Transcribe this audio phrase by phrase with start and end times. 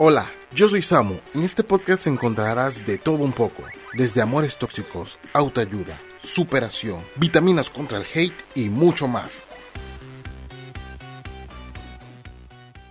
[0.00, 1.16] Hola, yo soy Samu.
[1.34, 3.64] En este podcast encontrarás de todo un poco,
[3.94, 9.40] desde amores tóxicos, autoayuda, superación, vitaminas contra el hate y mucho más.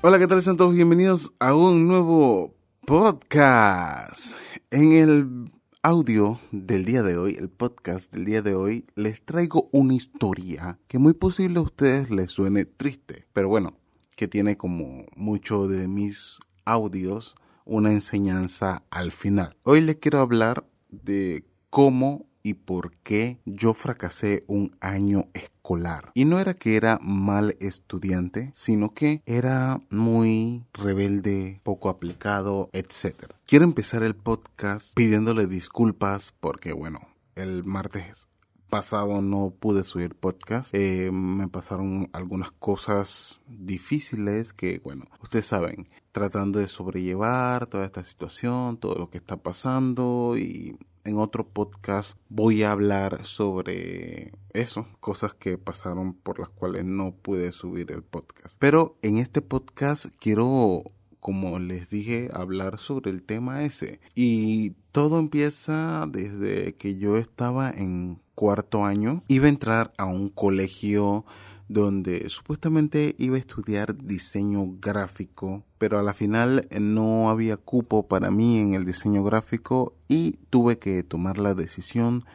[0.02, 0.42] Hola, ¿qué tal?
[0.42, 2.54] Sean todos bienvenidos a un nuevo
[2.86, 4.36] podcast.
[4.70, 5.50] En el
[5.84, 10.78] audio del día de hoy, el podcast del día de hoy, les traigo una historia
[10.90, 13.78] que muy posible a ustedes les suene triste, pero bueno,
[14.18, 19.56] que tiene como mucho de mis audios una enseñanza al final.
[19.64, 26.12] Hoy les quiero hablar de cómo y por qué yo fracasé un año escolar.
[26.14, 33.34] Y no era que era mal estudiante, sino que era muy rebelde, poco aplicado, etc.
[33.46, 37.02] Quiero empezar el podcast pidiéndole disculpas porque, bueno,
[37.36, 38.28] el martes
[38.70, 40.74] pasado no pude subir podcast.
[40.74, 48.04] Eh, me pasaron algunas cosas difíciles que, bueno, ustedes saben, tratando de sobrellevar toda esta
[48.04, 54.88] situación, todo lo que está pasando y en otro podcast voy a hablar sobre eso,
[55.00, 58.54] cosas que pasaron por las cuales no pude subir el podcast.
[58.60, 64.00] Pero en este podcast quiero como les dije, hablar sobre el tema ese.
[64.16, 69.24] Y todo empieza desde que yo estaba en cuarto año.
[69.28, 71.26] Iba a entrar a un colegio
[71.68, 78.30] donde supuestamente iba a estudiar diseño gráfico, pero a la final no había cupo para
[78.30, 82.26] mí en el diseño gráfico y tuve que tomar la decisión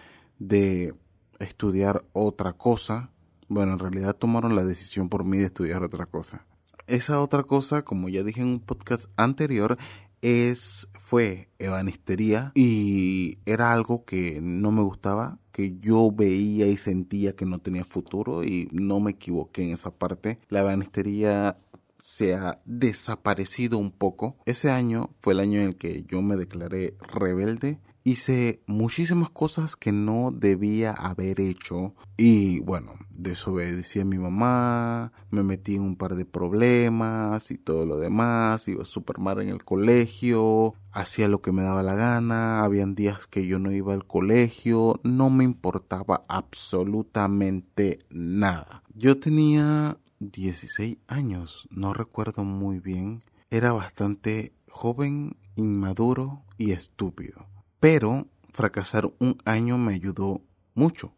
[0.41, 0.93] de
[1.39, 3.11] estudiar otra cosa.
[3.47, 6.45] Bueno, en realidad tomaron la decisión por mí de estudiar otra cosa.
[6.89, 9.79] Esa otra cosa, como ya dije en un podcast anterior,
[10.21, 17.37] es fue ebanistería y era algo que no me gustaba, que yo veía y sentía
[17.37, 20.39] que no tenía futuro y no me equivoqué en esa parte.
[20.49, 21.59] La ebanistería
[21.99, 24.39] se ha desaparecido un poco.
[24.47, 29.77] Ese año fue el año en el que yo me declaré rebelde hice muchísimas cosas
[29.77, 35.97] que no debía haber hecho y bueno, desobedecí a mi mamá, me metí en un
[35.97, 41.43] par de problemas y todo lo demás, iba súper mal en el colegio, hacía lo
[41.43, 45.45] que me daba la gana, habían días que yo no iba al colegio, no me
[45.45, 48.83] importaba absolutamente nada.
[48.95, 57.52] Yo tenía 16 años, no recuerdo muy bien, era bastante joven, inmaduro y estúpido.
[57.83, 60.41] Pero fracasar un año me ayudó
[60.73, 61.17] mucho.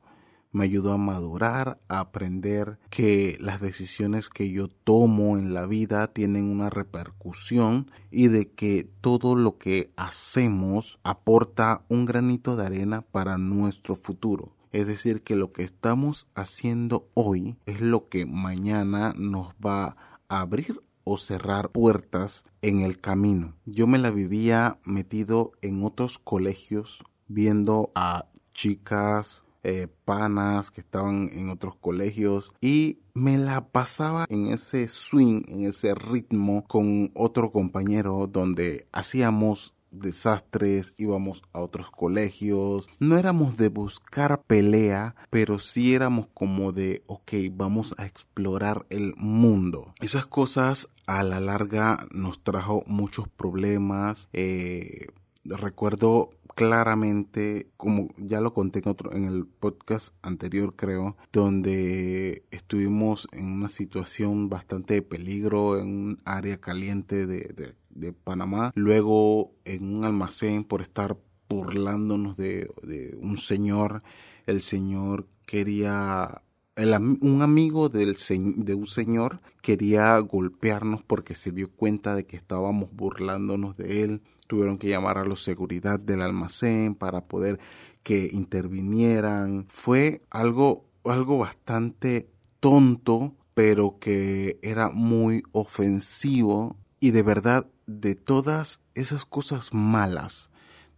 [0.51, 6.07] Me ayudó a madurar, a aprender que las decisiones que yo tomo en la vida
[6.15, 13.03] tienen una repercusión y de que todo lo que hacemos aporta un granito de arena
[13.03, 14.57] para nuestro futuro.
[14.73, 19.97] Es decir, que lo que estamos haciendo hoy es lo que mañana nos va
[20.31, 23.55] a abrir o cerrar puertas en el camino.
[23.67, 31.31] Yo me la vivía metido en otros colegios viendo a chicas, eh, panas que estaban
[31.33, 37.51] en otros colegios y me la pasaba en ese swing, en ese ritmo con otro
[37.51, 45.95] compañero donde hacíamos desastres, íbamos a otros colegios, no éramos de buscar pelea, pero sí
[45.95, 49.95] éramos como de, ok, vamos a explorar el mundo.
[50.01, 54.29] Esas cosas a la larga nos trajo muchos problemas.
[54.33, 55.09] Eh,
[55.45, 63.29] recuerdo claramente, como ya lo conté en, otro, en el podcast anterior creo, donde estuvimos
[63.33, 67.75] en una situación bastante de peligro en un área caliente de, de,
[68.13, 71.17] Panamá, luego en un almacén por estar
[71.49, 74.03] burlándonos de, de un señor,
[74.47, 76.43] el señor quería
[76.77, 78.17] un amigo del,
[78.57, 84.23] de un señor quería golpearnos porque se dio cuenta de que estábamos burlándonos de él
[84.47, 87.59] tuvieron que llamar a la seguridad del almacén para poder
[88.03, 89.65] que intervinieran.
[89.69, 92.29] Fue algo, algo bastante
[92.61, 100.51] tonto, pero que era muy ofensivo y de verdad de todas esas cosas malas,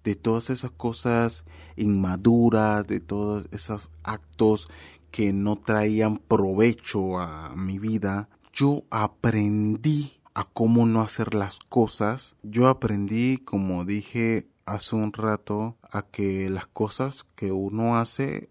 [0.04, 1.44] de todas esas cosas
[1.76, 4.68] inmaduras, de todos esos actos
[5.10, 12.36] que no traían provecho a mi vida, yo aprendí a cómo no hacer las cosas,
[12.42, 18.50] yo aprendí, como dije hace un rato, a que las cosas que uno hace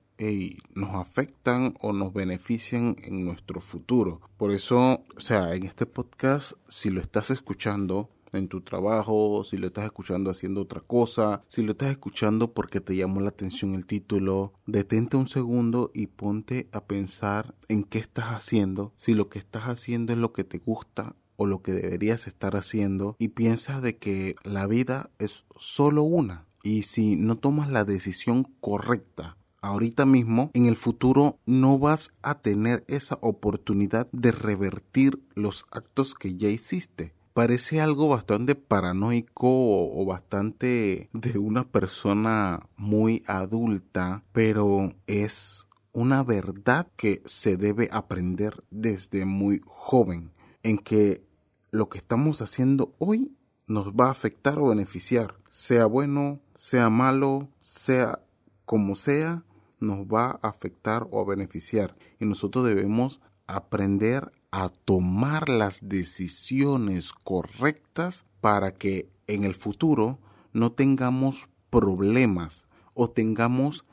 [0.74, 4.22] nos afectan o nos benefician en nuestro futuro.
[4.38, 9.58] Por eso, o sea, en este podcast, si lo estás escuchando, en tu trabajo, si
[9.58, 13.76] lo estás escuchando haciendo otra cosa, si lo estás escuchando porque te llamó la atención
[13.76, 19.30] el título, detente un segundo y ponte a pensar en qué estás haciendo, si lo
[19.30, 23.30] que estás haciendo es lo que te gusta o lo que deberías estar haciendo y
[23.30, 29.38] piensas de que la vida es solo una y si no tomas la decisión correcta
[29.66, 36.14] ahorita mismo, en el futuro no vas a tener esa oportunidad de revertir los actos
[36.14, 37.14] que ya hiciste.
[37.36, 46.88] Parece algo bastante paranoico o, bastante de una persona muy adulta, pero es una verdad
[46.96, 50.32] que se debe aprender desde muy joven,
[50.64, 51.26] en que
[51.72, 53.36] lo que estamos haciendo hoy
[53.68, 58.22] nos va a afectar o beneficiar, sea bueno, sea malo, sea
[58.64, 59.44] como sea,
[59.82, 61.98] nos va a afectar o a beneficiar.
[62.18, 70.18] Y nosotros debemos aprender a tomar las decisiones correctas para que en el futuro
[70.54, 73.84] no tengamos problemas o tengamos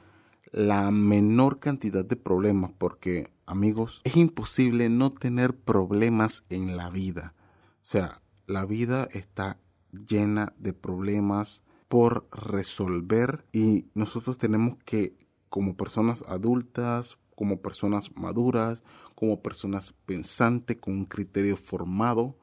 [0.52, 7.34] la menor cantidad de problemas porque amigos es imposible no tener problemas en la vida.
[7.82, 9.58] O sea la vida está
[9.90, 15.16] llena de problemas por resolver y nosotros tenemos que
[15.48, 18.84] como personas adultas, como personas maduras,
[19.22, 22.36] como personas pensantes con un criterio formado,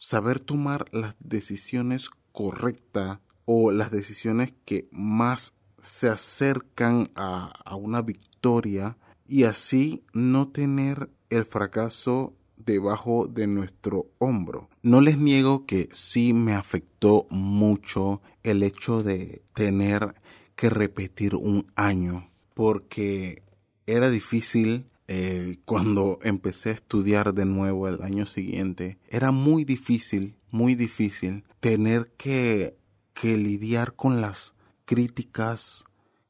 [0.00, 8.02] saber tomar las decisiones correctas o las decisiones que más se acercan a, a una
[8.02, 8.96] victoria
[9.28, 14.68] y así no tener el fracaso debajo de nuestro hombro.
[14.82, 20.16] No les niego que sí me afectó mucho el hecho de tener
[20.56, 23.44] que repetir un año porque
[23.86, 28.96] era difícil eh, cuando empecé a estudiar de nuevo el año siguiente.
[29.08, 32.76] Era muy difícil, muy difícil tener que,
[33.12, 34.54] que lidiar con las
[34.84, 35.82] críticas,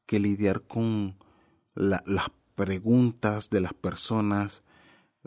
[0.07, 1.15] que lidiar con
[1.75, 4.63] las preguntas de las personas,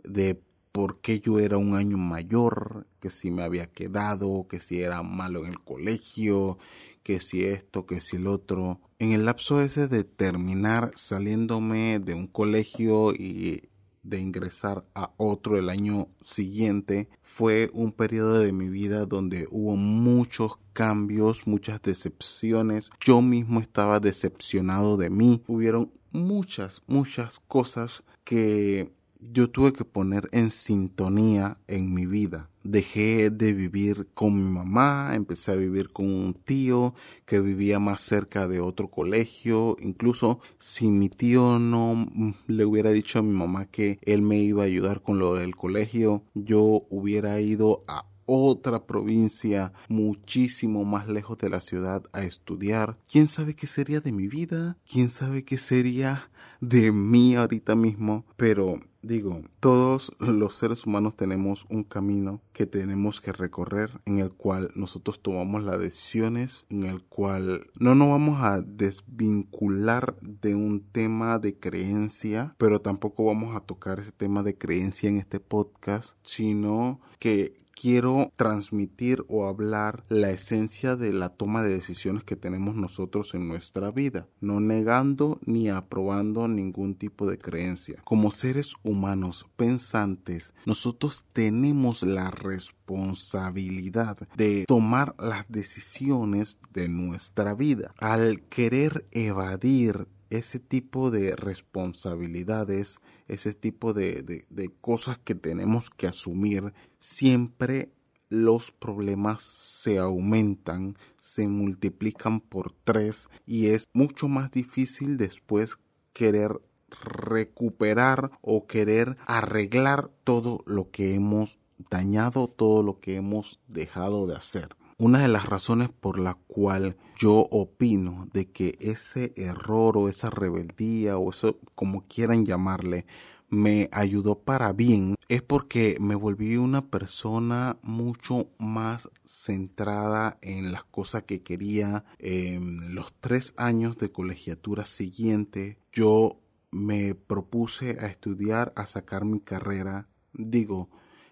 [0.03, 0.43] de
[0.75, 5.05] por qué yo era un año mayor, que si me había quedado, que si era
[5.05, 6.59] malo en el colegio,
[7.05, 8.81] que si esto, que si el otro.
[8.99, 13.69] En el lapso ese de terminar saliéndome de un colegio y
[14.03, 19.77] de ingresar a otro el año siguiente fue un periodo de mi vida donde hubo
[19.77, 22.91] muchos cambios, muchas decepciones.
[22.99, 25.45] Yo mismo estaba decepcionado de mí.
[25.47, 28.91] Hubieron muchas, muchas cosas que
[29.33, 32.51] yo tuve que poner en sintonía en mi vida.
[32.63, 36.95] Dejé de vivir con mi mamá, empecé a vivir con un tío
[37.27, 39.77] que vivía más cerca de otro colegio.
[39.81, 42.07] Incluso si mi tío no
[42.47, 45.57] le hubiera dicho a mi mamá que él me iba a ayudar con lo del
[45.57, 52.97] colegio, yo hubiera ido a otra provincia muchísimo más lejos de la ciudad a estudiar.
[53.11, 54.79] ¿Quién sabe qué sería de mi vida?
[54.91, 56.31] ¿Quién sabe qué sería
[56.61, 58.25] de mí ahorita mismo?
[58.37, 64.33] Pero digo, todos los seres humanos tenemos un camino que tenemos que recorrer en el
[64.33, 70.81] cual nosotros tomamos las decisiones, en el cual no nos vamos a desvincular de un
[70.81, 76.17] tema de creencia, pero tampoco vamos a tocar ese tema de creencia en este podcast,
[76.23, 82.75] sino que quiero transmitir o hablar la esencia de la toma de decisiones que tenemos
[82.75, 88.01] nosotros en nuestra vida, no negando ni aprobando ningún tipo de creencia.
[88.05, 97.95] Como seres humanos pensantes, nosotros tenemos la responsabilidad de tomar las decisiones de nuestra vida.
[97.99, 104.45] Al querer evadir ese tipo de responsabilidades, ese tipo de,
[104.81, 107.93] cosas que tenemos que asumir, siempre
[108.29, 115.79] los problemas se aumentan, se multiplican por tres y es mucho más difícil después
[116.13, 116.61] querer
[117.03, 121.59] recuperar o querer arreglar todo lo que hemos
[121.91, 124.77] dañado, todo lo que hemos dejado de hacer.
[124.97, 130.31] Una de las razones por la cual yo opino de que ese error o esa
[130.31, 133.05] rebeldía o eso como quieran llamarle
[133.49, 140.85] me ayudó para bien es porque me volví una persona mucho más centrada en las
[140.85, 142.05] cosas que quería.
[142.19, 146.39] En los tres años de colegiatura siguiente yo
[146.71, 150.07] me propuse a estudiar, a sacar mi carrera.
[150.33, 150.89] Digo,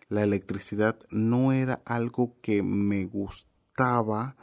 [0.08, 3.51] la electricidad no era algo que me gustaba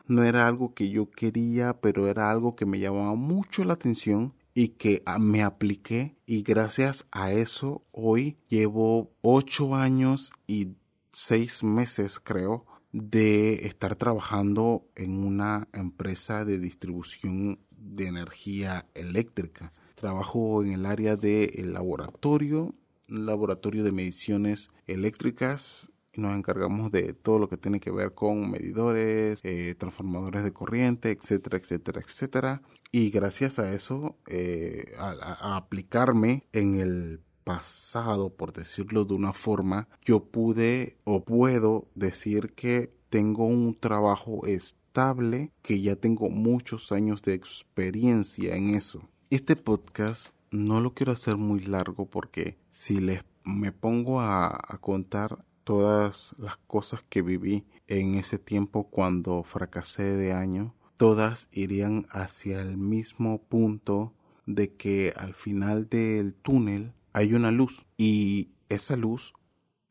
[0.08, 4.34] no era algo que yo quería, pero era algo que me llamaba mucho la atención
[4.54, 10.76] y que ah, me apliqué y gracias a eso hoy llevo ocho años y
[11.14, 19.74] seis meses creo de estar trabajando en una empresa de distribución de energía eléctrica.
[19.96, 22.74] Trabajo en el área del laboratorio,
[23.10, 25.89] un laboratorio de mediciones eléctricas
[26.20, 31.12] nos encargamos de todo lo que tiene que ver con medidores, eh, transformadores de corriente,
[31.12, 32.62] etcétera, etcétera, etcétera.
[32.92, 39.88] Y gracias a eso, eh, a, aplicarme en el pasado, por decirlo de una forma,
[40.04, 47.22] yo pude o puedo decir que tengo un trabajo estable, que ya tengo muchos años
[47.24, 49.02] de experiencia en eso.
[49.30, 54.78] Este podcast no lo quiero hacer muy largo porque si les me pongo a, a
[54.80, 62.08] contar todas las cosas que viví en ese tiempo cuando fracasé de año, todas irían
[62.10, 64.16] hacia el mismo punto
[64.48, 69.36] de que al final del túnel hay una luz y esa luz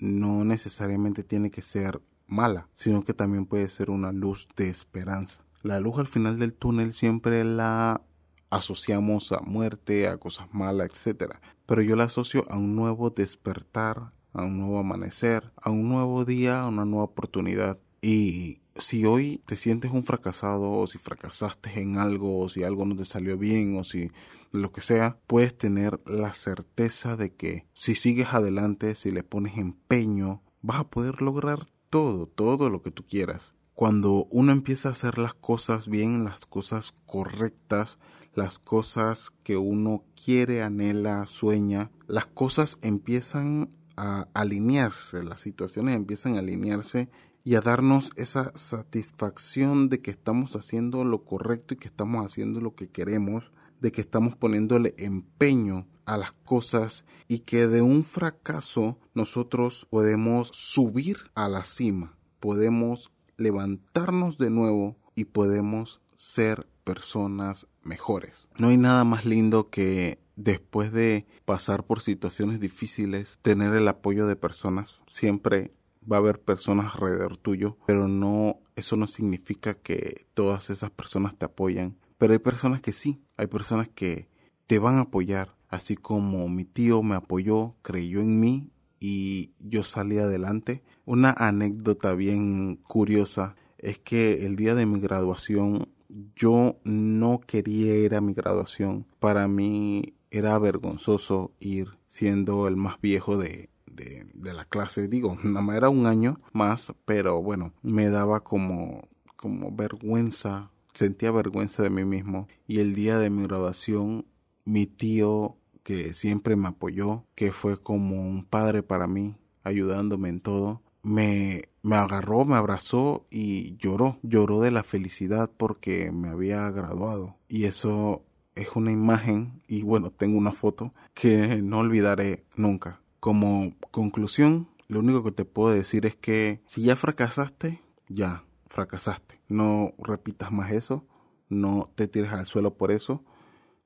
[0.00, 5.44] no necesariamente tiene que ser mala, sino que también puede ser una luz de esperanza.
[5.62, 8.02] La luz al final del túnel siempre la
[8.50, 11.34] asociamos a muerte, a cosas malas, etc.
[11.66, 16.24] Pero yo la asocio a un nuevo despertar, a un nuevo amanecer, a un nuevo
[16.24, 17.78] día, a una nueva oportunidad.
[18.00, 22.84] Y si hoy te sientes un fracasado o si fracasaste en algo o si algo
[22.84, 24.10] no te salió bien o si
[24.52, 29.58] lo que sea, puedes tener la certeza de que si sigues adelante, si le pones
[29.58, 33.54] empeño, vas a poder lograr todo, todo lo que tú quieras.
[33.74, 37.98] Cuando uno empieza a hacer las cosas bien, las cosas correctas,
[38.34, 46.36] las cosas que uno quiere, anhela, sueña, las cosas empiezan a alinearse, las situaciones empiezan
[46.36, 47.10] a alinearse
[47.42, 52.60] y a darnos esa satisfacción de que estamos haciendo lo correcto y que estamos haciendo
[52.60, 53.50] lo que queremos,
[53.80, 60.48] de que estamos poniéndole empeño a las cosas y que de un fracaso nosotros podemos
[60.54, 68.48] subir a la cima, podemos levantarnos de nuevo y podemos ser personas mejores.
[68.58, 74.26] No hay nada más lindo que después de pasar por situaciones difíciles, tener el apoyo
[74.26, 75.02] de personas.
[75.08, 75.72] Siempre
[76.10, 81.36] va a haber personas alrededor tuyo, pero no, eso no significa que todas esas personas
[81.36, 81.96] te apoyan.
[82.18, 84.28] Pero hay personas que sí, hay personas que
[84.66, 89.82] te van a apoyar, así como mi tío me apoyó, creyó en mí y yo
[89.82, 90.84] salí adelante.
[91.04, 95.88] Una anécdota bien curiosa es que el día de mi graduación
[96.36, 99.06] yo no quería ir a mi graduación.
[99.18, 105.08] Para mí era vergonzoso ir siendo el más viejo de, de, la clase.
[105.08, 111.30] Digo, nada más era un año más, pero bueno, me daba como, como vergüenza, sentía
[111.30, 112.48] vergüenza de mí mismo.
[112.66, 114.26] Y el día de mi graduación,
[114.64, 120.40] mi tío, que siempre me apoyó, que fue como un padre para mí, ayudándome en
[120.40, 126.70] todo, me, me agarró, me abrazó y lloró, lloró de la felicidad porque me había
[126.70, 127.36] graduado.
[127.48, 128.24] Y eso
[128.58, 133.00] es una imagen, y bueno, tengo una foto que no olvidaré nunca.
[133.20, 139.40] Como conclusión, lo único que te puedo decir es que si ya fracasaste, ya fracasaste.
[139.48, 141.06] No repitas más eso,
[141.48, 143.24] no te tires al suelo por eso.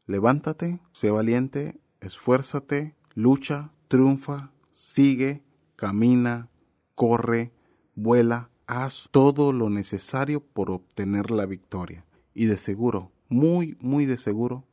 [0.06, 5.42] Levántate, sé valiente, esfuérzate, lucha, triunfa, sigue,
[5.76, 6.48] camina,
[6.94, 7.52] corre,
[7.94, 12.04] vuela, haz todo lo necesario por obtener la victoria.
[12.34, 14.64] Y de seguro, muy, muy de seguro,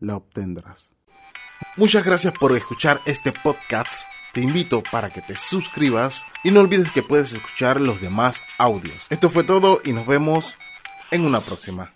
[0.00, 0.90] la obtendrás.
[1.76, 4.04] Muchas gracias por escuchar este podcast.
[4.32, 9.06] Te invito para que te suscribas y no olvides que puedes escuchar los demás audios.
[9.08, 10.56] Esto fue todo y nos vemos
[11.10, 11.95] en una próxima.